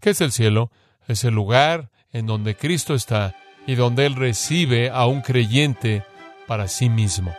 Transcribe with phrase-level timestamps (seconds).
[0.00, 0.70] ¿Qué es el cielo?
[1.08, 6.04] Es el lugar en donde Cristo está y donde Él recibe a un creyente
[6.46, 7.34] para sí mismo.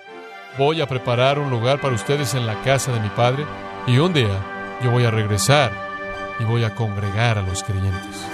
[0.59, 3.45] Voy a preparar un lugar para ustedes en la casa de mi Padre
[3.87, 5.71] y un día yo voy a regresar
[6.39, 8.27] y voy a congregar a los creyentes.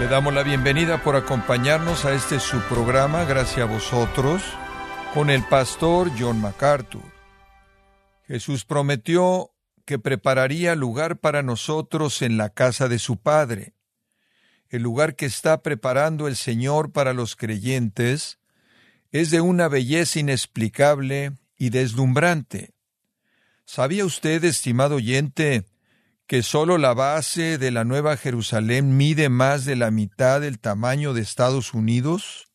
[0.00, 4.42] Le damos la bienvenida por acompañarnos a este su programa, gracias a vosotros,
[5.14, 7.02] con el pastor John MacArthur.
[8.26, 9.52] Jesús prometió
[9.86, 13.74] que prepararía lugar para nosotros en la casa de su Padre.
[14.68, 18.38] El lugar que está preparando el Señor para los creyentes
[19.10, 22.74] es de una belleza inexplicable y deslumbrante.
[23.64, 25.64] ¿Sabía usted, estimado oyente,
[26.26, 31.14] que solo la base de la Nueva Jerusalén mide más de la mitad del tamaño
[31.14, 32.48] de Estados Unidos?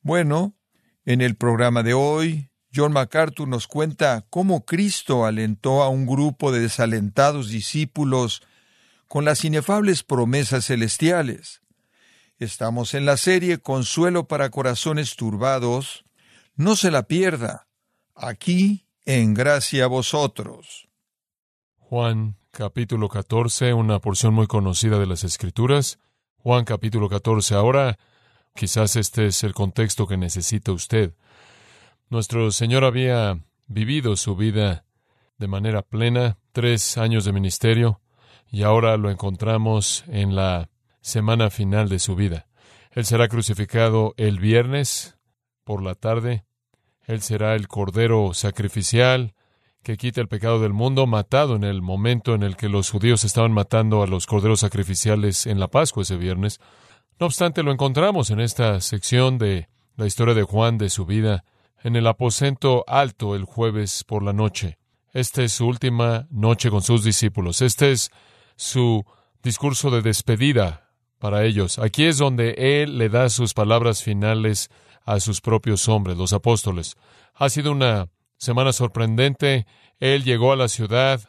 [0.00, 0.54] Bueno,
[1.12, 6.52] en el programa de hoy, John MacArthur nos cuenta cómo Cristo alentó a un grupo
[6.52, 8.42] de desalentados discípulos
[9.08, 11.62] con las inefables promesas celestiales.
[12.38, 16.04] Estamos en la serie Consuelo para Corazones Turbados.
[16.54, 17.66] No se la pierda.
[18.14, 20.88] Aquí, en Gracia a Vosotros.
[21.76, 25.98] Juan capítulo 14, una porción muy conocida de las Escrituras.
[26.36, 27.56] Juan capítulo 14.
[27.56, 27.98] Ahora,
[28.54, 31.14] quizás este es el contexto que necesita usted.
[32.08, 34.84] Nuestro Señor había vivido su vida
[35.38, 38.00] de manera plena, tres años de ministerio,
[38.50, 40.68] y ahora lo encontramos en la
[41.00, 42.46] semana final de su vida.
[42.90, 45.16] Él será crucificado el viernes
[45.64, 46.44] por la tarde.
[47.06, 49.34] Él será el Cordero sacrificial
[49.82, 53.24] que quita el pecado del mundo, matado en el momento en el que los judíos
[53.24, 56.60] estaban matando a los corderos sacrificiales en la Pascua ese viernes.
[57.20, 61.44] No obstante, lo encontramos en esta sección de la historia de Juan de su vida,
[61.82, 64.78] en el aposento alto el jueves por la noche.
[65.12, 67.60] Esta es su última noche con sus discípulos.
[67.60, 68.10] Este es
[68.56, 69.04] su
[69.42, 70.88] discurso de despedida
[71.18, 71.78] para ellos.
[71.78, 74.70] Aquí es donde Él le da sus palabras finales
[75.04, 76.96] a sus propios hombres, los apóstoles.
[77.34, 78.08] Ha sido una
[78.38, 79.66] semana sorprendente.
[79.98, 81.20] Él llegó a la ciudad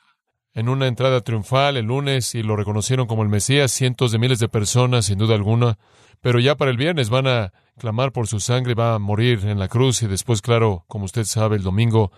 [0.53, 4.39] en una entrada triunfal el lunes y lo reconocieron como el Mesías, cientos de miles
[4.39, 5.78] de personas, sin duda alguna.
[6.22, 9.59] Pero ya para el viernes van a clamar por su sangre, va a morir en
[9.59, 12.11] la cruz y después, claro, como usted sabe, el domingo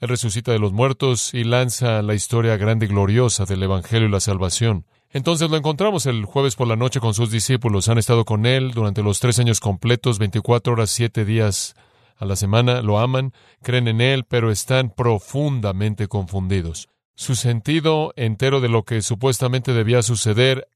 [0.00, 4.10] él resucita de los muertos y lanza la historia grande y gloriosa del Evangelio y
[4.10, 4.84] la salvación.
[5.10, 7.88] Entonces lo encontramos el jueves por la noche con sus discípulos.
[7.88, 11.76] Han estado con él durante los tres años completos, 24 horas, siete días
[12.16, 13.32] a la semana, lo aman,
[13.62, 16.91] creen en Él, pero están profundamente confundidos.
[17.14, 20.68] Su sentido entero de lo que supuestamente debía suceder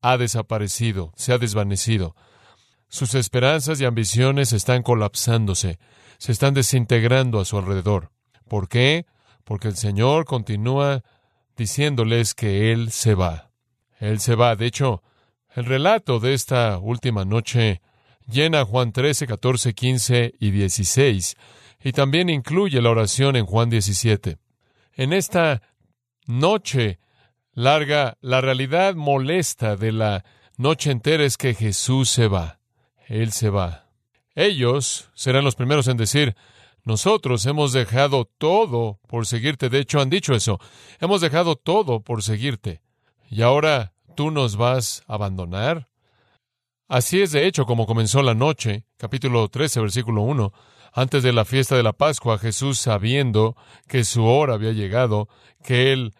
[0.00, 2.16] ha desaparecido, se ha desvanecido.
[2.88, 5.78] Sus esperanzas y ambiciones están colapsándose,
[6.18, 8.10] se están desintegrando a su alrededor.
[8.48, 9.06] ¿Por qué?
[9.44, 11.02] Porque el Señor continúa
[11.56, 13.50] diciéndoles que Él se va.
[13.98, 14.56] Él se va.
[14.56, 15.02] De hecho,
[15.54, 17.80] el relato de esta última noche
[18.26, 21.36] llena Juan 13, 14, 15 y 16,
[21.84, 24.38] y también incluye la oración en Juan 17.
[24.94, 25.62] En esta
[26.26, 26.98] noche
[27.52, 30.24] larga, la realidad molesta de la
[30.56, 32.58] noche entera es que Jesús se va.
[33.06, 33.90] Él se va.
[34.34, 36.34] Ellos serán los primeros en decir,
[36.84, 39.68] nosotros hemos dejado todo por seguirte.
[39.68, 40.58] De hecho, han dicho eso.
[40.98, 42.82] Hemos dejado todo por seguirte.
[43.30, 45.88] ¿Y ahora tú nos vas a abandonar?
[46.88, 50.52] Así es de hecho como comenzó la noche, capítulo 13, versículo 1.
[50.92, 53.56] Antes de la fiesta de la Pascua, Jesús, sabiendo
[53.88, 55.28] que su hora había llegado,
[55.64, 56.12] que él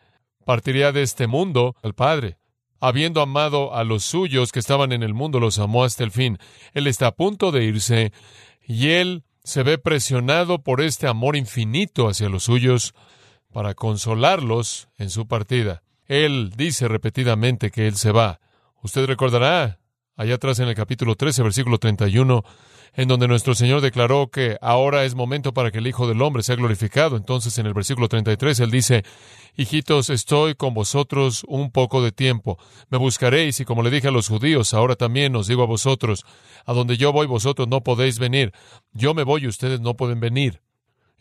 [0.44, 2.38] partiría de este mundo al Padre.
[2.80, 6.38] Habiendo amado a los suyos que estaban en el mundo, los amó hasta el fin.
[6.72, 8.12] Él está a punto de irse
[8.66, 12.94] y él se ve presionado por este amor infinito hacia los suyos
[13.52, 15.82] para consolarlos en su partida.
[16.06, 18.40] Él dice repetidamente que él se va.
[18.82, 19.78] Usted recordará
[20.16, 22.42] allá atrás en el capítulo 13, versículo 31,
[22.94, 26.42] en donde nuestro Señor declaró que ahora es momento para que el Hijo del Hombre
[26.42, 27.16] sea glorificado.
[27.16, 29.04] Entonces en el versículo 33 Él dice,
[29.56, 32.58] Hijitos, estoy con vosotros un poco de tiempo.
[32.90, 36.24] Me buscaréis y como le dije a los judíos, ahora también os digo a vosotros,
[36.66, 38.52] a donde yo voy vosotros no podéis venir.
[38.92, 40.60] Yo me voy y ustedes no pueden venir.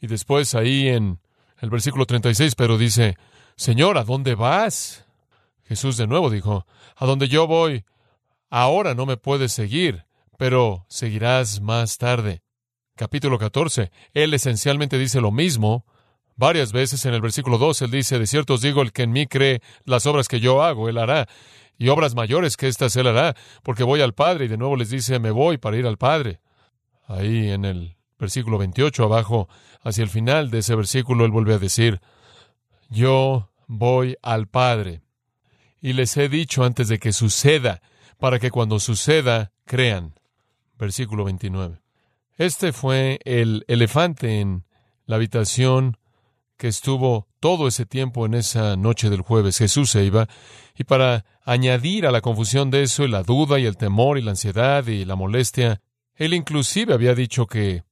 [0.01, 1.19] Y después ahí en
[1.60, 3.18] el versículo 36, pero dice,
[3.56, 5.06] Señor, ¿a dónde vas?
[5.63, 6.66] Jesús de nuevo dijo,
[6.98, 7.86] A donde yo voy,
[8.54, 10.04] Ahora no me puedes seguir,
[10.42, 12.42] pero seguirás más tarde.
[12.96, 13.92] Capítulo 14.
[14.16, 15.86] Él esencialmente dice lo mismo.
[16.36, 19.12] Varias veces en el versículo 2 él dice, de cierto os digo, el que en
[19.12, 21.28] mí cree las obras que yo hago, él hará,
[21.78, 24.90] y obras mayores que éstas él hará, porque voy al Padre, y de nuevo les
[24.90, 26.40] dice, me voy para ir al Padre.
[27.06, 29.48] Ahí en el versículo 28 abajo,
[29.84, 32.02] hacia el final de ese versículo, él vuelve a decir,
[32.90, 35.04] yo voy al Padre.
[35.82, 37.84] Y les he dicho antes de que suceda,
[38.18, 40.16] para que cuando suceda, crean.
[40.81, 41.80] Versículo 29.
[42.38, 44.66] Este fue el elefante en
[45.06, 45.98] la habitación
[46.57, 49.60] que estuvo todo ese tiempo en esa noche del jueves.
[49.60, 50.28] Jesús se iba,
[50.75, 54.24] y para añadir a la confusión de eso, y la duda, y el temor, y
[54.24, 55.81] la ansiedad, y la molestia,
[56.16, 57.84] él inclusive había dicho que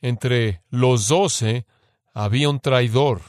[0.00, 1.66] entre los doce
[2.14, 3.20] había un traidor,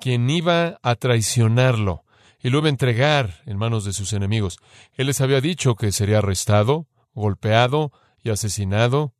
[0.00, 2.04] quien iba a traicionarlo
[2.40, 4.58] y lo iba a entregar en manos de sus enemigos.
[4.94, 7.92] Él les había dicho que sería arrestado, golpeado
[8.22, 9.14] y asesinado,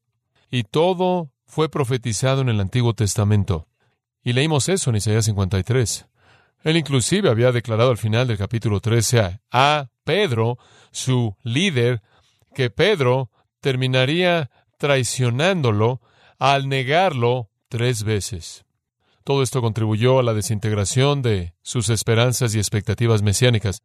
[0.50, 3.68] y todo fue profetizado en el Antiguo Testamento.
[4.22, 6.06] Y leímos eso en Isaías 53.
[6.64, 10.58] Él inclusive había declarado al final del capítulo 13 a, Pedro,
[10.90, 12.02] su líder,
[12.54, 16.00] que Pedro terminaría traicionándolo
[16.38, 18.64] al negarlo tres veces.
[19.24, 23.82] Todo esto contribuyó a la desintegración de sus esperanzas y expectativas mesiánicas.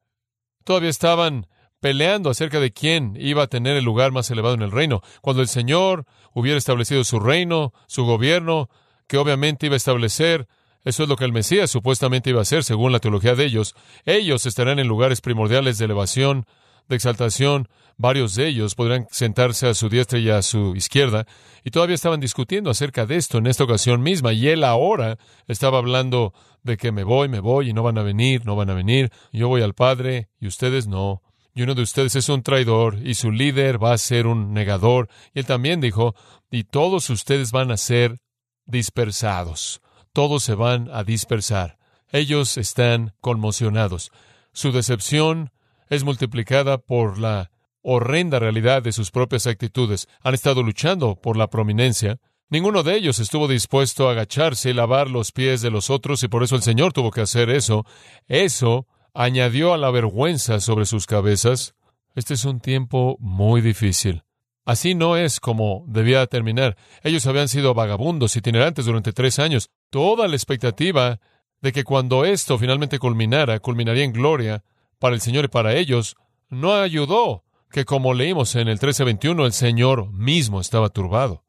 [0.63, 1.47] Todavía estaban
[1.79, 5.01] peleando acerca de quién iba a tener el lugar más elevado en el reino.
[5.21, 8.69] Cuando el Señor hubiera establecido su reino, su gobierno,
[9.07, 10.47] que obviamente iba a establecer,
[10.83, 13.75] eso es lo que el Mesías supuestamente iba a hacer, según la teología de ellos,
[14.05, 16.45] ellos estarán en lugares primordiales de elevación,
[16.87, 21.25] de exaltación, varios de ellos podrán sentarse a su diestra y a su izquierda,
[21.63, 25.79] y todavía estaban discutiendo acerca de esto en esta ocasión misma, y él ahora estaba
[25.79, 26.33] hablando
[26.63, 29.11] de que me voy, me voy, y no van a venir, no van a venir,
[29.31, 31.21] yo voy al Padre, y ustedes no,
[31.57, 35.09] y uno de ustedes es un traidor, y su líder va a ser un negador,
[35.33, 36.13] y él también dijo,
[36.51, 38.19] y todos ustedes van a ser
[38.67, 39.81] dispersados,
[40.13, 41.79] todos se van a dispersar.
[42.11, 44.11] Ellos están conmocionados.
[44.53, 45.49] Su decepción
[45.89, 47.49] es multiplicada por la
[47.81, 50.07] horrenda realidad de sus propias actitudes.
[50.21, 52.19] Han estado luchando por la prominencia.
[52.49, 56.27] Ninguno de ellos estuvo dispuesto a agacharse y lavar los pies de los otros y
[56.27, 57.83] por eso el Señor tuvo que hacer eso.
[58.27, 58.85] Eso
[59.17, 61.73] añadió a la vergüenza sobre sus cabezas.
[62.13, 64.23] Este es un tiempo muy difícil.
[64.63, 66.77] Así no es como debía terminar.
[67.01, 69.71] Ellos habían sido vagabundos, itinerantes durante tres años.
[69.89, 71.19] Toda la expectativa
[71.61, 74.63] de que cuando esto finalmente culminara, culminaría en gloria,
[74.99, 76.15] para el Señor y para ellos,
[76.49, 81.43] no ayudó que, como leímos en el 1321, el Señor mismo estaba turbado.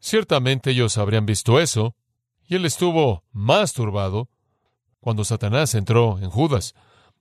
[0.00, 1.94] Ciertamente ellos habrían visto eso,
[2.48, 4.28] y él estuvo más turbado
[4.98, 6.74] cuando Satanás entró en Judas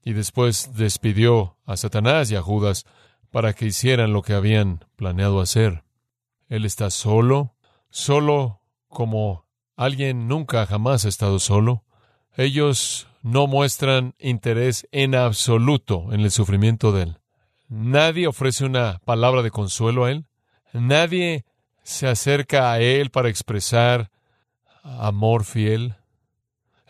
[0.03, 2.85] y después despidió a Satanás y a Judas
[3.29, 5.83] para que hicieran lo que habían planeado hacer.
[6.49, 7.55] Él está solo,
[7.89, 9.45] solo como
[9.75, 11.83] alguien nunca jamás ha estado solo.
[12.35, 17.17] Ellos no muestran interés en absoluto en el sufrimiento de él.
[17.69, 20.25] Nadie ofrece una palabra de consuelo a él.
[20.73, 21.45] Nadie
[21.83, 24.11] se acerca a él para expresar
[24.83, 25.95] amor fiel.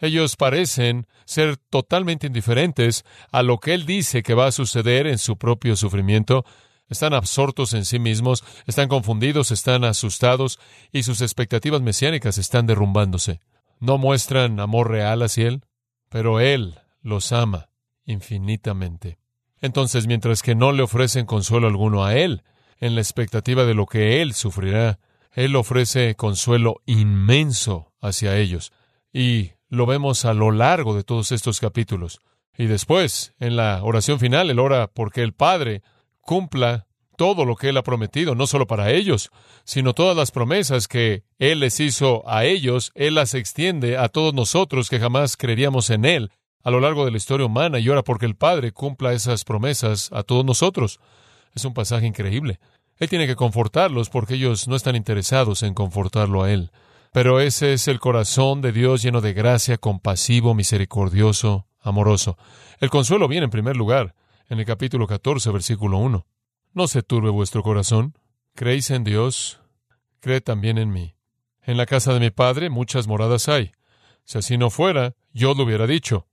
[0.02, 5.18] Ellos parecen ser totalmente indiferentes a lo que él dice que va a suceder en
[5.18, 6.44] su propio sufrimiento.
[6.90, 10.60] Están absortos en sí mismos, están confundidos, están asustados
[10.92, 13.40] y sus expectativas mesiánicas están derrumbándose.
[13.80, 15.64] No muestran amor real hacia él
[16.12, 17.70] pero Él los ama
[18.06, 19.18] infinitamente.
[19.62, 22.44] Entonces, mientras que no le ofrecen consuelo alguno a Él,
[22.80, 25.00] en la expectativa de lo que Él sufrirá,
[25.32, 28.74] Él ofrece consuelo inmenso hacia ellos.
[29.14, 32.20] Y lo vemos a lo largo de todos estos capítulos.
[32.58, 35.82] Y después, en la oración final, Él ora porque el Padre
[36.20, 36.88] cumpla
[37.18, 39.32] todo lo que Él ha prometido, no solo para ellos,
[39.64, 44.34] sino todas las promesas que Él les hizo a ellos, Él las extiende a todos
[44.34, 46.32] nosotros que jamás creeríamos en Él
[46.64, 50.12] a lo largo de la historia humana y ora porque el Padre cumpla esas promesas
[50.12, 51.00] a todos nosotros.
[51.56, 52.60] Es un pasaje increíble.
[52.98, 56.72] Él tiene que confortarlos porque ellos no están interesados en confortarlo a Él.
[57.14, 62.38] Pero ese es el corazón de Dios lleno de gracia, compasivo, misericordioso, amoroso.
[62.80, 64.16] El consuelo viene en primer lugar
[64.48, 66.26] en el capítulo 14, versículo 1.
[66.74, 68.18] No se turbe vuestro corazón.
[68.56, 69.60] Creéis en Dios,
[70.22, 71.16] creed también en mí.
[71.62, 73.72] En la casa de mi Padre muchas moradas hay.
[74.24, 76.28] Si así no fuera, yo lo hubiera dicho.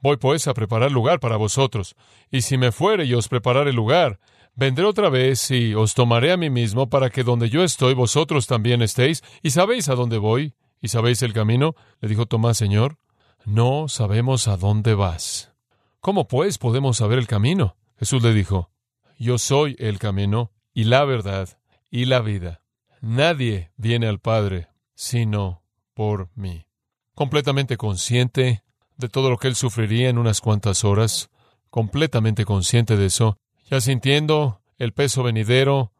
[0.00, 1.96] Voy pues a preparar lugar para vosotros.
[2.30, 4.20] Y si me fuere y os preparare lugar,
[4.58, 8.48] vendré otra vez y os tomaré a mí mismo para que donde yo estoy vosotros
[8.48, 9.22] también estéis.
[9.40, 10.54] Y sabéis a dónde voy.
[10.80, 11.74] Y sabéis el camino.
[12.00, 12.98] Le dijo Tomás, Señor,
[13.44, 15.52] no sabemos a dónde vas.
[16.00, 17.76] ¿Cómo pues podemos saber el camino?
[17.98, 18.70] Jesús le dijo,
[19.18, 21.48] yo soy el camino y la verdad
[21.90, 22.60] y la vida.
[23.00, 25.62] Nadie viene al Padre sino
[25.94, 26.66] por mí.
[27.14, 28.64] Completamente consciente
[28.96, 31.30] de todo lo que él sufriría en unas cuantas horas,
[31.70, 33.38] completamente consciente de eso,
[33.70, 35.92] ya sintiendo el peso venidero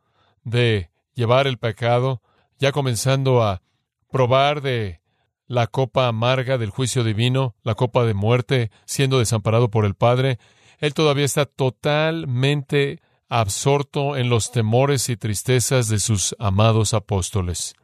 [0.44, 2.22] de llevar el pecado,
[2.58, 3.62] ya comenzando a
[4.10, 5.00] probar de
[5.46, 10.38] la copa amarga del juicio divino, la copa de muerte, siendo desamparado por el Padre,
[10.78, 17.74] él todavía está totalmente absorto en los temores y tristezas de sus amados apóstoles,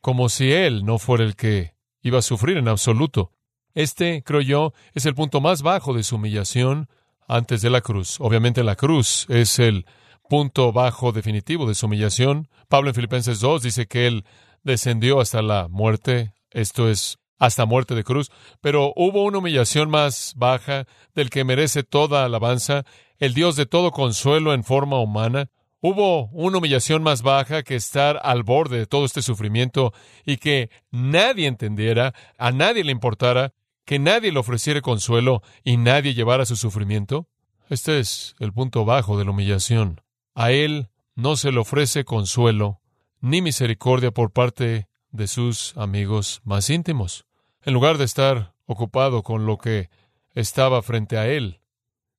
[0.00, 3.32] como si él no fuera el que iba a sufrir en absoluto.
[3.74, 6.88] Este, creo yo, es el punto más bajo de su humillación
[7.30, 8.16] antes de la cruz.
[8.20, 9.86] Obviamente la cruz es el
[10.28, 12.48] punto bajo definitivo de su humillación.
[12.68, 14.24] Pablo en Filipenses 2 dice que él
[14.62, 20.34] descendió hasta la muerte, esto es, hasta muerte de cruz, pero hubo una humillación más
[20.36, 20.84] baja
[21.14, 22.84] del que merece toda alabanza,
[23.18, 25.48] el Dios de todo consuelo en forma humana.
[25.80, 29.94] Hubo una humillación más baja que estar al borde de todo este sufrimiento
[30.26, 33.54] y que nadie entendiera, a nadie le importara,
[33.90, 37.26] que nadie le ofreciera consuelo y nadie llevara su sufrimiento?
[37.68, 40.00] Este es el punto bajo de la humillación.
[40.32, 42.80] A él no se le ofrece consuelo
[43.20, 47.26] ni misericordia por parte de sus amigos más íntimos.
[47.64, 49.90] En lugar de estar ocupado con lo que
[50.36, 51.58] estaba frente a él,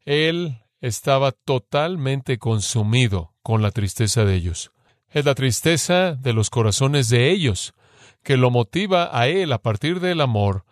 [0.03, 4.73] él estaba totalmente consumido con la tristeza de ellos.
[5.07, 7.73] Es la tristeza de los corazones de ellos
[8.23, 10.65] que lo motiva a él a partir del amor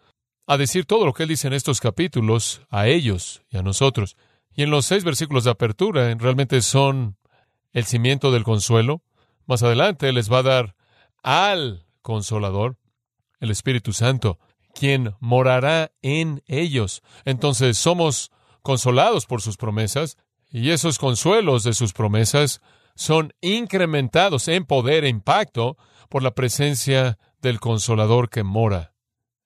[0.49, 4.17] a decir todo lo que él dice en estos capítulos a ellos y a nosotros.
[4.51, 7.17] Y en los seis versículos de apertura realmente son
[7.71, 9.03] el cimiento del consuelo.
[9.45, 10.75] Más adelante les va a dar
[11.21, 12.77] al consolador,
[13.39, 14.39] el Espíritu Santo,
[14.73, 17.03] quien morará en ellos.
[17.25, 18.31] Entonces somos
[18.63, 20.17] consolados por sus promesas
[20.49, 22.59] y esos consuelos de sus promesas
[22.95, 25.77] son incrementados en poder e impacto
[26.09, 28.95] por la presencia del consolador que mora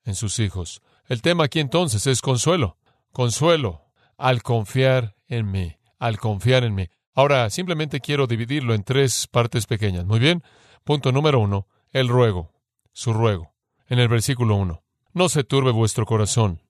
[0.05, 0.81] en sus hijos.
[1.07, 2.77] El tema aquí entonces es consuelo.
[3.11, 6.87] Consuelo al confiar en mí, al confiar en mí.
[7.13, 10.05] Ahora, simplemente quiero dividirlo en tres partes pequeñas.
[10.05, 10.43] Muy bien.
[10.83, 12.51] Punto número uno, el ruego,
[12.91, 13.53] su ruego.
[13.87, 14.83] En el versículo uno,
[15.13, 16.61] no se turbe vuestro corazón.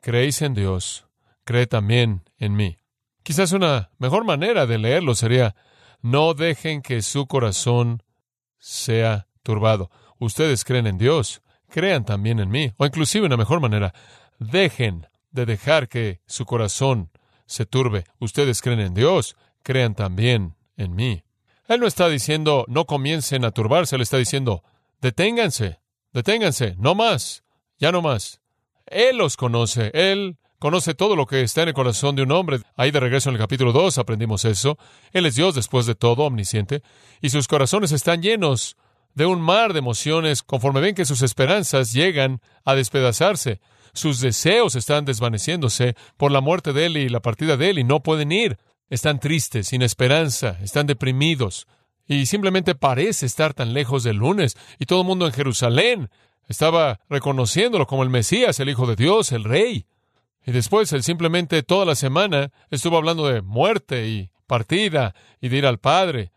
[0.00, 1.06] Creéis en Dios,
[1.44, 2.78] cree también en mí.
[3.22, 5.54] Quizás una mejor manera de leerlo sería,
[6.02, 8.02] no dejen que su corazón
[8.58, 9.90] sea turbado.
[10.18, 11.40] Ustedes creen en Dios,
[11.74, 12.72] crean también en mí.
[12.76, 13.92] O inclusive una mejor manera,
[14.38, 17.10] dejen de dejar que su corazón
[17.46, 18.04] se turbe.
[18.20, 21.24] Ustedes creen en Dios, crean también en mí.
[21.66, 24.62] Él no está diciendo no comiencen a turbarse, él está diciendo
[25.00, 25.80] deténganse,
[26.12, 27.42] deténganse, no más,
[27.80, 28.40] ya no más.
[28.86, 32.60] Él los conoce, él conoce todo lo que está en el corazón de un hombre.
[32.76, 34.78] Ahí de regreso en el capítulo 2 aprendimos eso.
[35.10, 36.84] Él es Dios después de todo, omnisciente,
[37.20, 38.76] y sus corazones están llenos
[39.14, 43.60] de un mar de emociones conforme ven que sus esperanzas llegan a despedazarse.
[43.92, 47.84] Sus deseos están desvaneciéndose por la muerte de él y la partida de él y
[47.84, 48.58] no pueden ir.
[48.90, 51.66] Están tristes, sin esperanza, están deprimidos
[52.06, 56.10] y simplemente parece estar tan lejos del lunes y todo el mundo en Jerusalén
[56.48, 59.86] estaba reconociéndolo como el Mesías, el Hijo de Dios, el Rey.
[60.46, 65.56] Y después él simplemente toda la semana estuvo hablando de muerte y partida y de
[65.56, 66.32] ir al Padre.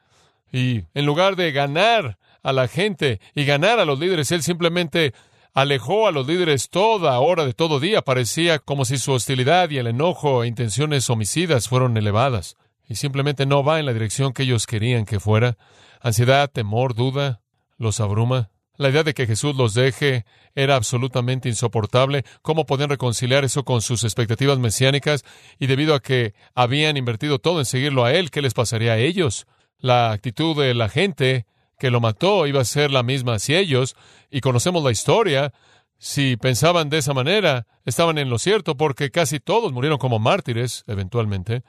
[0.51, 4.31] Y en lugar de ganar a la gente y ganar a los líderes.
[4.31, 5.13] Él simplemente
[5.53, 8.01] alejó a los líderes toda hora de todo día.
[8.01, 12.55] Parecía como si su hostilidad y el enojo e intenciones homicidas fueron elevadas.
[12.87, 15.57] Y simplemente no va en la dirección que ellos querían que fuera.
[15.99, 17.41] Ansiedad, temor, duda,
[17.77, 18.49] los abruma.
[18.77, 20.23] La idea de que Jesús los deje
[20.55, 22.23] era absolutamente insoportable.
[22.41, 25.25] ¿Cómo podían reconciliar eso con sus expectativas mesiánicas?
[25.59, 28.99] Y debido a que habían invertido todo en seguirlo a Él, ¿qué les pasaría a
[28.99, 29.47] ellos?
[29.79, 31.45] La actitud de la gente
[31.77, 33.95] que lo mató iba a ser la misma si ellos,
[34.29, 35.53] y conocemos la historia,
[35.97, 40.83] si pensaban de esa manera, estaban en lo cierto porque casi todos murieron como mártires,
[40.87, 41.63] eventualmente.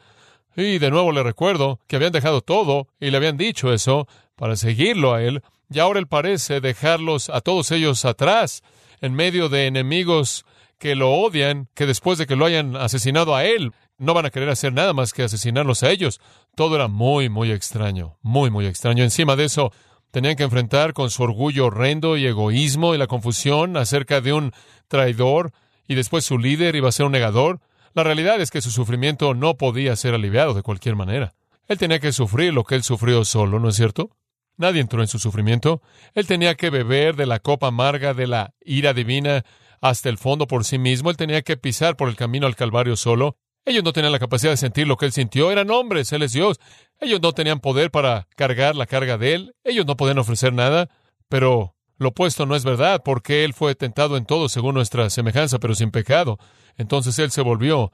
[0.56, 4.56] Y de nuevo le recuerdo que habían dejado todo y le habían dicho eso para
[4.56, 8.62] seguirlo a él, y ahora él parece dejarlos a todos ellos atrás,
[9.00, 10.44] en medio de enemigos
[10.78, 14.30] que lo odian, que después de que lo hayan asesinado a él, no van a
[14.30, 16.20] querer hacer nada más que asesinarlos a ellos.
[16.54, 19.02] Todo era muy, muy extraño, muy, muy extraño.
[19.02, 19.72] Encima de eso,
[20.10, 24.52] tenían que enfrentar con su orgullo horrendo y egoísmo y la confusión acerca de un
[24.88, 25.52] traidor
[25.86, 27.60] y después su líder iba a ser un negador.
[27.94, 31.34] La realidad es que su sufrimiento no podía ser aliviado de cualquier manera.
[31.66, 34.10] Él tenía que sufrir lo que él sufrió solo, ¿no es cierto?
[34.56, 35.82] Nadie entró en su sufrimiento.
[36.14, 39.44] Él tenía que beber de la copa amarga de la ira divina
[39.80, 41.10] hasta el fondo por sí mismo.
[41.10, 43.36] Él tenía que pisar por el camino al Calvario solo.
[43.68, 45.50] Ellos no tenían la capacidad de sentir lo que él sintió.
[45.50, 46.58] Eran hombres, él es Dios.
[47.00, 49.54] Ellos no tenían poder para cargar la carga de él.
[49.62, 50.88] Ellos no podían ofrecer nada.
[51.28, 55.58] Pero lo opuesto no es verdad, porque él fue tentado en todo según nuestra semejanza,
[55.58, 56.38] pero sin pecado.
[56.78, 57.92] Entonces él se volvió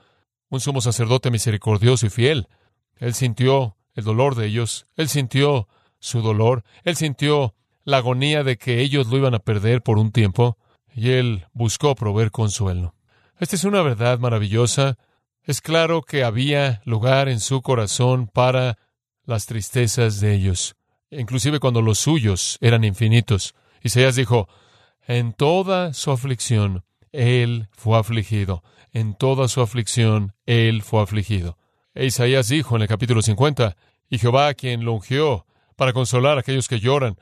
[0.48, 2.46] un sumo sacerdote misericordioso y fiel.
[2.98, 4.86] Él sintió el dolor de ellos.
[4.94, 6.62] Él sintió su dolor.
[6.84, 10.56] Él sintió la agonía de que ellos lo iban a perder por un tiempo,
[10.94, 12.94] y él buscó proveer consuelo.
[13.38, 14.96] Esta es una verdad maravillosa.
[15.46, 18.78] Es claro que había lugar en su corazón para
[19.26, 20.74] las tristezas de ellos,
[21.10, 23.54] inclusive cuando los suyos eran infinitos.
[23.82, 24.48] Isaías dijo,
[25.06, 26.82] en toda su aflicción,
[27.12, 28.62] él fue afligido.
[28.92, 31.58] En toda su aflicción, él fue afligido.
[31.94, 33.76] E Isaías dijo en el capítulo 50,
[34.08, 35.44] y Jehová quien lo ungió
[35.76, 37.18] para consolar a aquellos que lloran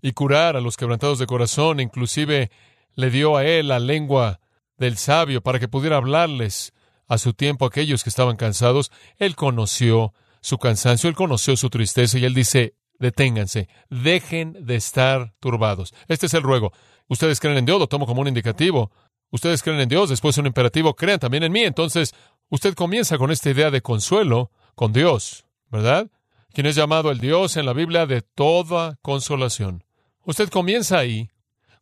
[0.00, 2.50] y curar a los quebrantados de corazón, inclusive
[2.94, 4.40] le dio a él la lengua
[4.78, 6.72] del sabio para que pudiera hablarles
[7.08, 8.92] a su tiempo aquellos que estaban cansados.
[9.16, 15.34] Él conoció su cansancio, él conoció su tristeza y él dice, deténganse, dejen de estar
[15.40, 15.94] turbados.
[16.06, 16.72] Este es el ruego.
[17.08, 18.92] Ustedes creen en Dios, lo tomo como un indicativo.
[19.30, 21.62] Ustedes creen en Dios, después un imperativo, crean también en mí.
[21.64, 22.14] Entonces,
[22.48, 26.10] usted comienza con esta idea de consuelo con Dios, ¿verdad?
[26.52, 29.84] Quien es llamado el Dios en la Biblia de toda consolación.
[30.24, 31.28] Usted comienza ahí,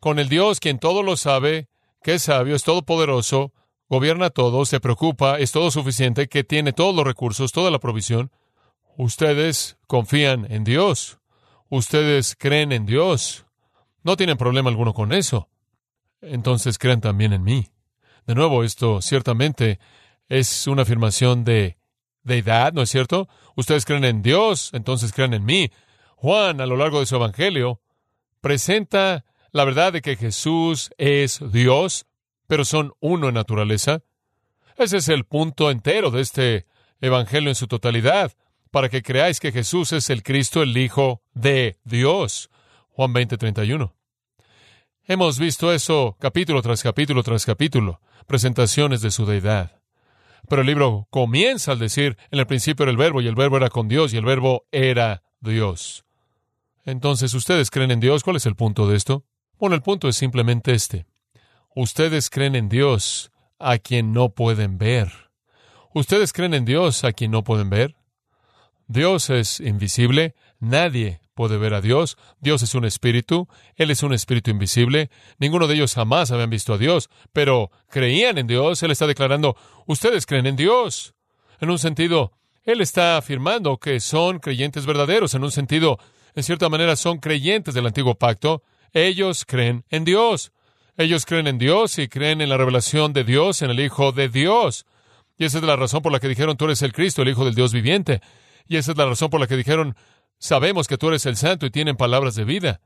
[0.00, 1.68] con el Dios quien todo lo sabe,
[2.02, 3.52] que es sabio, es todopoderoso,
[3.88, 8.31] gobierna todo, se preocupa, es todo suficiente, que tiene todos los recursos, toda la provisión.
[8.97, 11.19] Ustedes confían en Dios.
[11.69, 13.47] Ustedes creen en Dios.
[14.02, 15.49] No tienen problema alguno con eso.
[16.21, 17.69] Entonces crean también en mí.
[18.26, 19.78] De nuevo, esto ciertamente
[20.28, 21.76] es una afirmación de
[22.23, 23.28] deidad, ¿no es cierto?
[23.55, 25.71] Ustedes creen en Dios, entonces crean en mí.
[26.16, 27.81] Juan, a lo largo de su evangelio,
[28.40, 32.07] presenta la verdad de que Jesús es Dios,
[32.47, 34.03] pero son uno en naturaleza.
[34.76, 36.67] Ese es el punto entero de este
[37.00, 38.33] Evangelio en su totalidad,
[38.71, 42.50] para que creáis que Jesús es el Cristo, el Hijo de Dios.
[42.91, 43.95] Juan 20, 31.
[45.05, 49.81] Hemos visto eso capítulo tras capítulo tras capítulo, presentaciones de su deidad.
[50.49, 53.57] Pero el libro comienza al decir, en el principio era el verbo, y el verbo
[53.57, 56.05] era con Dios, y el verbo era Dios.
[56.85, 58.23] Entonces, ¿ustedes creen en Dios?
[58.23, 59.25] ¿Cuál es el punto de esto?
[59.59, 61.07] Bueno, el punto es simplemente este.
[61.78, 65.12] Ustedes creen en Dios a quien no pueden ver.
[65.92, 67.96] ¿Ustedes creen en Dios a quien no pueden ver?
[68.87, 74.14] Dios es invisible, nadie puede ver a Dios, Dios es un espíritu, Él es un
[74.14, 78.90] espíritu invisible, ninguno de ellos jamás habían visto a Dios, pero creían en Dios, Él
[78.90, 81.14] está declarando, ustedes creen en Dios.
[81.61, 82.33] En un sentido,
[82.64, 85.98] Él está afirmando que son creyentes verdaderos, en un sentido,
[86.35, 88.62] en cierta manera son creyentes del antiguo pacto,
[88.94, 90.53] ellos creen en Dios.
[90.96, 94.28] Ellos creen en Dios y creen en la revelación de Dios, en el Hijo de
[94.28, 94.87] Dios.
[95.38, 97.44] Y esa es la razón por la que dijeron, tú eres el Cristo, el Hijo
[97.44, 98.22] del Dios viviente.
[98.66, 99.94] Y esa es la razón por la que dijeron,
[100.38, 102.80] sabemos que tú eres el Santo y tienen palabras de vida.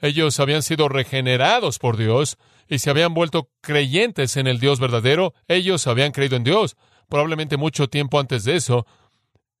[0.00, 2.36] Ellos habían sido regenerados por Dios
[2.68, 5.32] y se habían vuelto creyentes en el Dios verdadero.
[5.46, 6.76] Ellos habían creído en Dios.
[7.08, 8.86] Probablemente mucho tiempo antes de eso,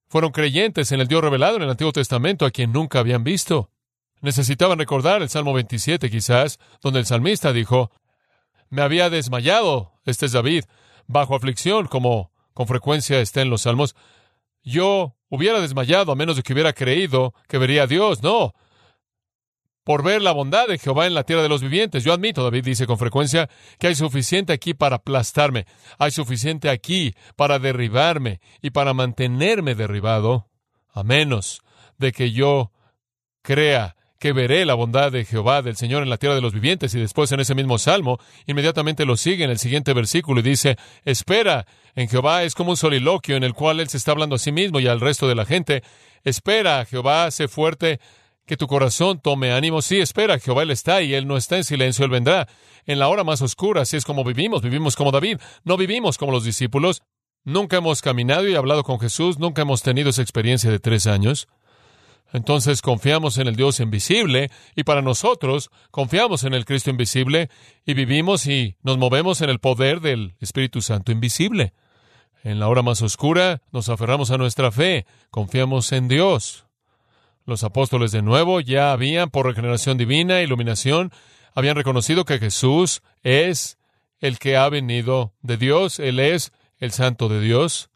[0.08, 3.70] fueron creyentes en el Dios revelado en el Antiguo Testamento a quien nunca habían visto.
[4.26, 7.92] Necesitaban recordar el Salmo 27 quizás, donde el salmista dijo,
[8.70, 10.64] me había desmayado, este es David,
[11.06, 13.94] bajo aflicción, como con frecuencia está en los salmos.
[14.64, 18.20] Yo hubiera desmayado a menos de que hubiera creído que vería a Dios.
[18.24, 18.52] No,
[19.84, 22.02] por ver la bondad de Jehová en la tierra de los vivientes.
[22.02, 25.66] Yo admito, David dice con frecuencia, que hay suficiente aquí para aplastarme,
[26.00, 30.48] hay suficiente aquí para derribarme y para mantenerme derribado,
[30.92, 31.62] a menos
[31.96, 32.72] de que yo
[33.42, 36.94] crea que veré la bondad de Jehová del Señor en la tierra de los vivientes.
[36.94, 40.76] Y después en ese mismo salmo, inmediatamente lo sigue en el siguiente versículo y dice,
[41.04, 44.38] espera en Jehová es como un soliloquio en el cual él se está hablando a
[44.38, 45.82] sí mismo y al resto de la gente.
[46.24, 48.00] Espera, Jehová, sé fuerte,
[48.46, 49.82] que tu corazón tome ánimo.
[49.82, 52.48] Sí, espera, Jehová Él está y Él no está en silencio, Él vendrá.
[52.86, 56.32] En la hora más oscura, así es como vivimos, vivimos como David, no vivimos como
[56.32, 57.02] los discípulos.
[57.44, 61.48] Nunca hemos caminado y hablado con Jesús, nunca hemos tenido esa experiencia de tres años.
[62.32, 67.48] Entonces confiamos en el Dios invisible y para nosotros confiamos en el Cristo invisible
[67.84, 71.72] y vivimos y nos movemos en el poder del Espíritu Santo invisible.
[72.42, 76.66] En la hora más oscura nos aferramos a nuestra fe, confiamos en Dios.
[77.44, 81.12] Los apóstoles de nuevo ya habían, por regeneración divina, iluminación,
[81.54, 83.78] habían reconocido que Jesús es
[84.20, 87.90] el que ha venido de Dios, Él es el santo de Dios,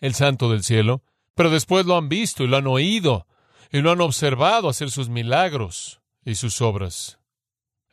[0.00, 1.02] el santo del cielo,
[1.34, 3.26] pero después lo han visto y lo han oído
[3.74, 7.18] y lo han observado hacer sus milagros y sus obras.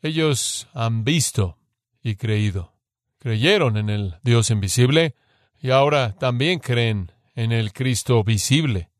[0.02, 1.58] Ellos han visto
[2.02, 2.72] y creído.
[3.18, 5.16] Creyeron en el Dios invisible
[5.60, 8.92] y ahora también creen en el Cristo visible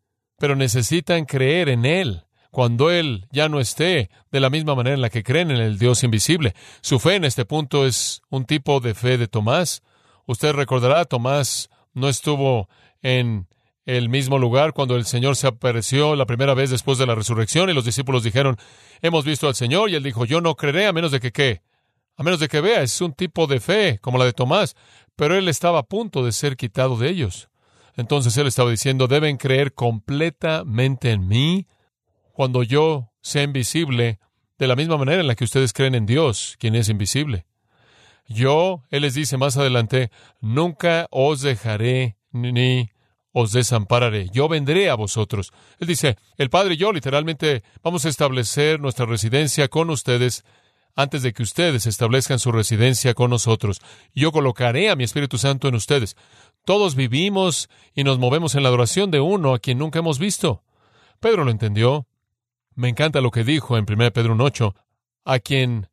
[0.42, 5.02] pero necesitan creer en Él cuando Él ya no esté de la misma manera en
[5.02, 6.56] la que creen en el Dios invisible.
[6.82, 9.84] Su fe en este punto es un tipo de fe de Tomás.
[10.26, 12.70] Usted recordará, Tomás no estuvo
[13.04, 13.48] en
[13.86, 17.70] el mismo lugar cuando el Señor se apareció la primera vez después de la resurrección
[17.70, 18.58] y los discípulos dijeron,
[19.02, 21.62] hemos visto al Señor y él dijo, yo no creeré a menos de que qué,
[22.16, 24.76] a menos de que vea, es un tipo de fe como la de Tomás,
[25.16, 27.50] pero él estaba a punto de ser quitado de ellos.
[27.96, 31.68] Entonces él estaba diciendo, deben creer completamente en mí
[32.32, 34.20] cuando yo sea invisible,
[34.58, 37.46] de la misma manera en la que ustedes creen en Dios, quien es invisible.
[38.28, 42.91] Yo, él les dice más adelante, nunca os dejaré ni
[43.34, 44.30] os desampararé.
[44.32, 45.54] Yo vendré a vosotros.
[45.80, 50.44] Él dice, el Padre y yo literalmente vamos a establecer nuestra residencia con ustedes
[50.96, 53.82] antes de que ustedes establezcan su residencia con nosotros.
[54.14, 56.18] Yo colocaré a mi Espíritu Santo en ustedes.
[56.66, 60.64] Todos vivimos y nos movemos en la adoración de uno a quien nunca hemos visto.
[61.20, 62.08] Pedro lo entendió.
[62.76, 64.74] Me encanta lo que dijo en 1 Pedro 1.8,
[65.26, 65.90] a quien,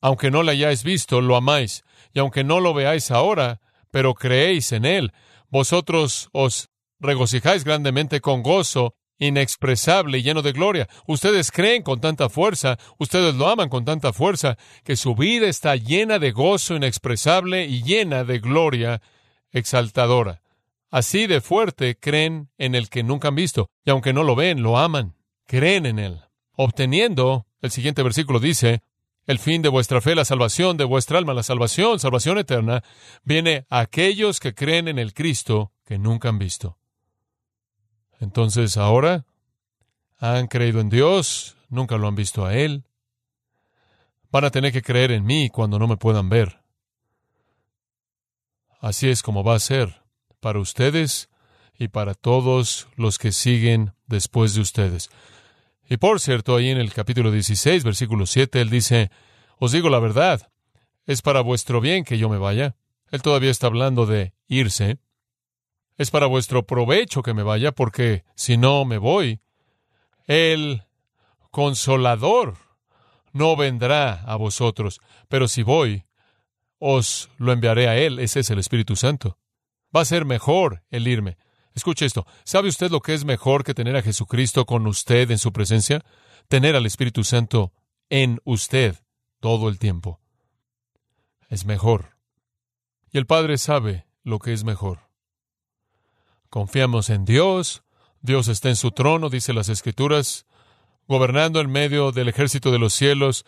[0.00, 3.60] aunque no le hayáis visto, lo amáis, y aunque no lo veáis ahora,
[3.90, 5.12] pero creéis en él,
[5.50, 10.88] vosotros os regocijáis grandemente con gozo inexpresable y lleno de gloria.
[11.06, 15.76] Ustedes creen con tanta fuerza, ustedes lo aman con tanta fuerza, que su vida está
[15.76, 19.00] llena de gozo inexpresable y llena de gloria
[19.52, 20.42] exaltadora.
[20.90, 24.62] Así de fuerte creen en el que nunca han visto, y aunque no lo ven,
[24.62, 25.14] lo aman,
[25.46, 26.20] creen en él,
[26.52, 28.82] obteniendo, el siguiente versículo dice,
[29.26, 32.82] el fin de vuestra fe, la salvación de vuestra alma, la salvación, salvación eterna,
[33.24, 36.78] viene a aquellos que creen en el Cristo que nunca han visto.
[38.20, 39.26] Entonces ahora
[40.18, 42.84] han creído en Dios, nunca lo han visto a Él.
[44.30, 46.60] Van a tener que creer en mí cuando no me puedan ver.
[48.80, 50.02] Así es como va a ser
[50.40, 51.28] para ustedes
[51.78, 55.10] y para todos los que siguen después de ustedes.
[55.88, 59.10] Y por cierto, ahí en el capítulo 16, versículo 7, él dice,
[59.58, 60.50] os digo la verdad,
[61.06, 62.74] es para vuestro bien que yo me vaya.
[63.10, 64.98] Él todavía está hablando de irse.
[65.96, 69.40] Es para vuestro provecho que me vaya, porque si no me voy,
[70.26, 70.82] el
[71.52, 72.56] consolador
[73.32, 76.04] no vendrá a vosotros, pero si voy,
[76.78, 78.18] os lo enviaré a él.
[78.18, 79.38] Ese es el Espíritu Santo.
[79.94, 81.38] Va a ser mejor el irme.
[81.76, 82.26] Escuche esto.
[82.42, 86.02] ¿Sabe usted lo que es mejor que tener a Jesucristo con usted en su presencia?
[86.48, 87.74] Tener al Espíritu Santo
[88.08, 88.96] en usted
[89.40, 90.18] todo el tiempo.
[91.50, 92.16] Es mejor.
[93.12, 95.10] Y el Padre sabe lo que es mejor.
[96.48, 97.84] Confiamos en Dios.
[98.22, 100.46] Dios está en su trono, dice las Escrituras,
[101.06, 103.44] gobernando en medio del ejército de los cielos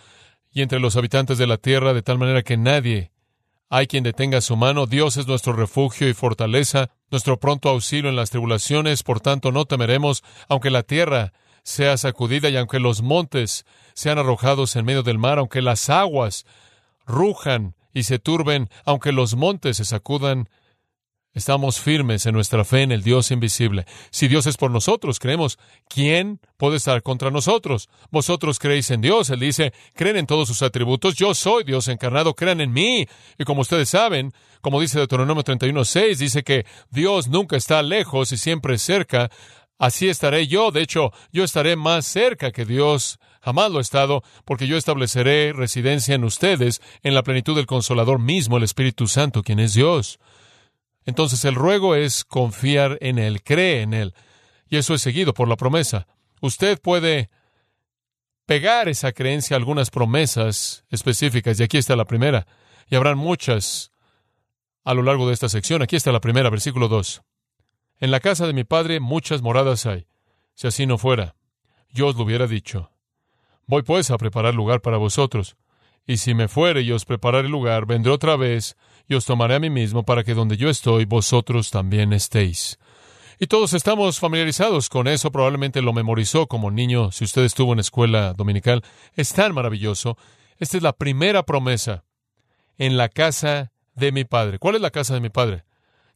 [0.51, 3.11] y entre los habitantes de la tierra, de tal manera que nadie
[3.71, 4.87] hay quien detenga su mano.
[4.87, 9.03] Dios es nuestro refugio y fortaleza, nuestro pronto auxilio en las tribulaciones.
[9.03, 14.75] Por tanto, no temeremos, aunque la tierra sea sacudida y aunque los montes sean arrojados
[14.77, 16.47] en medio del mar, aunque las aguas
[17.07, 20.49] rujan y se turben, aunque los montes se sacudan
[21.35, 23.85] Estamos firmes en nuestra fe en el Dios invisible.
[24.11, 27.89] Si Dios es por nosotros, creemos, ¿quién puede estar contra nosotros?
[28.11, 29.29] Vosotros creéis en Dios.
[29.31, 31.15] Él dice, creen en todos sus atributos.
[31.17, 33.07] Yo soy Dios encarnado, crean en mí.
[33.39, 38.39] Y como ustedes saben, como dice Deuteronomio 31.6, dice que Dios nunca está lejos y
[38.39, 39.31] siempre cerca.
[39.79, 40.73] Así estaré yo.
[40.73, 43.21] De hecho, yo estaré más cerca que Dios.
[43.43, 48.19] Jamás lo he estado, porque yo estableceré residencia en ustedes en la plenitud del Consolador
[48.19, 50.19] mismo, el Espíritu Santo, quien es Dios.
[51.09, 54.13] Entonces el ruego es confiar en Él, cree en Él.
[54.69, 56.07] Y eso es seguido por la promesa.
[56.43, 57.31] Usted puede
[58.45, 62.47] pegar esa creencia a algunas promesas específicas, y aquí está la primera.
[62.91, 63.91] Y habrán muchas
[64.85, 65.81] a lo largo de esta sección.
[65.81, 67.23] Aquí está la primera, versículo 2.
[68.01, 70.07] En la casa de mi padre muchas moradas hay.
[70.53, 71.37] Si así no fuera,
[71.89, 72.93] yo os lo hubiera dicho.
[73.67, 75.57] Voy pues a preparar lugar para vosotros.
[76.09, 79.61] Y si me fuere y os prepararé lugar, vendré otra vez y os tomaré a
[79.61, 82.79] mí mismo para que donde yo estoy, vosotros también estéis.
[83.39, 87.81] Y todos estamos familiarizados con eso, probablemente lo memorizó como niño, si usted estuvo en
[87.81, 88.83] escuela dominical.
[89.17, 90.17] Es tan maravilloso.
[90.59, 92.05] Esta es la primera promesa
[92.79, 94.59] en la casa de mi padre.
[94.59, 95.65] ¿Cuál es la casa de mi padre?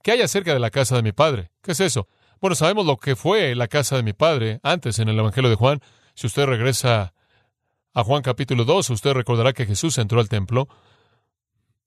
[0.02, 1.50] ¿Qué hay acerca de la casa de mi padre?
[1.62, 2.09] ¿Qué es eso?
[2.40, 5.57] Bueno, sabemos lo que fue la casa de mi padre antes en el Evangelio de
[5.57, 5.81] Juan.
[6.14, 7.12] Si usted regresa
[7.94, 10.68] a Juan capítulo 2, usted recordará que Jesús entró al templo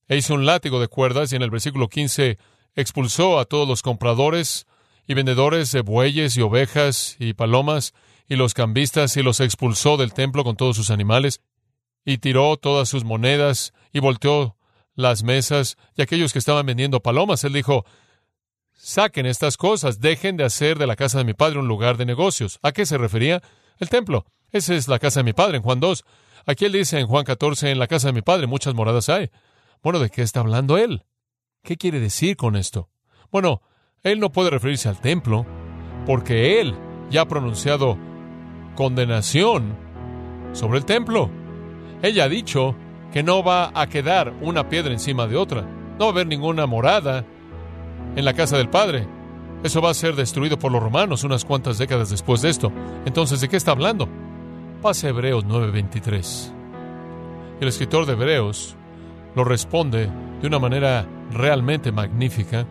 [0.08, 2.38] e hizo un látigo de cuerdas y en el versículo 15
[2.76, 4.68] expulsó a todos los compradores
[5.08, 7.94] y vendedores de bueyes y ovejas y palomas
[8.28, 11.42] y los cambistas y los expulsó del templo con todos sus animales
[12.04, 14.58] y tiró todas sus monedas y volteó
[14.94, 17.44] las mesas y aquellos que estaban vendiendo palomas.
[17.44, 17.84] Él dijo,
[18.74, 22.06] saquen estas cosas, dejen de hacer de la casa de mi padre un lugar de
[22.06, 22.60] negocios.
[22.62, 23.42] ¿A qué se refería?
[23.80, 24.26] El templo.
[24.56, 26.06] Esa es la casa de mi padre en Juan 2.
[26.46, 29.30] Aquí él dice en Juan 14, en la casa de mi padre muchas moradas hay.
[29.84, 31.04] Bueno, ¿de qué está hablando él?
[31.62, 32.88] ¿Qué quiere decir con esto?
[33.34, 33.62] Bueno,
[34.02, 35.46] él no puede referirse al templo.
[36.06, 36.74] porque Él
[37.10, 37.98] ya ha pronunciado
[38.78, 39.76] condenación
[40.54, 41.30] sobre el templo.
[42.02, 42.78] Ella ha dicho
[43.12, 45.64] que no va a quedar una piedra encima de otra.
[45.64, 47.26] No va a haber ninguna morada
[48.16, 49.06] en la casa del Padre.
[49.64, 52.72] Eso va a ser destruido por los romanos unas cuantas décadas después de esto.
[53.06, 54.08] Entonces, ¿de qué está hablando?
[54.86, 56.54] Pase Hebreos 9:23.
[57.60, 58.76] El escritor de Hebreos
[59.34, 62.68] lo responde de una manera realmente magnífica.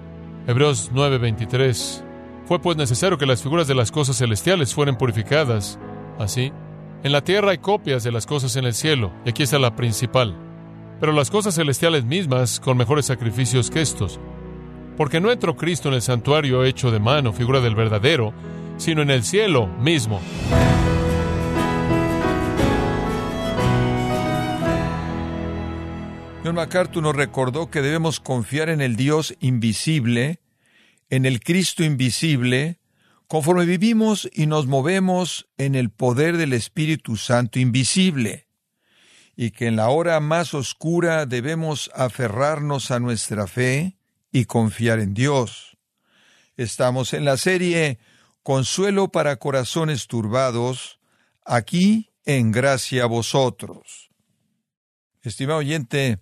[0.47, 2.05] Hebreos 9:23.
[2.47, 5.81] Fue pues necesario que las figuras de las cosas celestiales fueran purificadas.
[6.17, 6.53] Así,
[7.03, 9.75] en la tierra hay copias de las cosas en el cielo, y aquí está la
[9.75, 10.37] principal.
[11.01, 14.21] Pero las cosas celestiales mismas con mejores sacrificios que estos.
[14.97, 18.33] Porque no entró Cristo en el santuario hecho de mano, figura del verdadero,
[18.77, 20.21] sino en el cielo mismo.
[26.45, 30.41] John MacArthur nos recordó que debemos confiar en el Dios invisible,
[31.09, 32.81] en el Cristo invisible,
[33.29, 38.47] conforme vivimos y nos movemos en el poder del Espíritu Santo invisible,
[39.35, 43.97] y que en la hora más oscura debemos aferrarnos a nuestra fe
[44.31, 45.79] y confiar en Dios.
[46.59, 47.99] Estamos en la serie
[48.43, 51.01] Consuelo para Corazones Turbados,
[51.43, 54.11] aquí en Gracia a Vosotros.
[55.23, 56.19] Estimado oyente,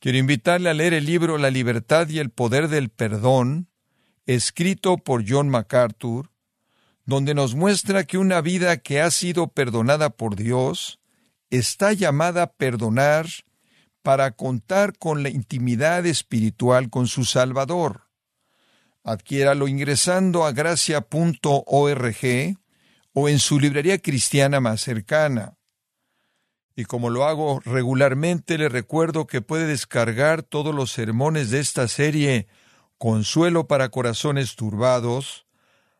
[0.00, 3.68] quiero invitarle a leer el libro La libertad y el poder del perdón,
[4.26, 6.30] escrito por John MacArthur,
[7.04, 11.00] donde nos muestra que una vida que ha sido perdonada por Dios
[11.50, 13.26] está llamada a perdonar
[14.02, 18.08] para contar con la intimidad espiritual con su Salvador.
[19.02, 22.16] Adquiéralo ingresando a gracia.org
[23.12, 25.56] o en su librería cristiana más cercana.
[26.80, 31.86] Y como lo hago regularmente, le recuerdo que puede descargar todos los sermones de esta
[31.88, 32.46] serie
[32.96, 35.44] Consuelo para Corazones Turbados,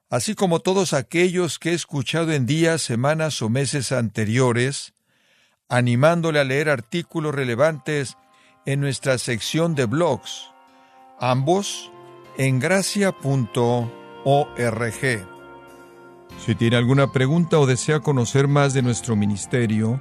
[0.08, 4.94] así como todos aquellos que he escuchado en días, semanas o meses anteriores,
[5.68, 8.16] animándole a leer artículos relevantes
[8.64, 10.46] en nuestra sección de blogs,
[11.18, 11.90] ambos
[12.38, 13.10] en gracia.org.
[16.46, 20.00] Si tiene alguna pregunta o desea conocer más de nuestro ministerio,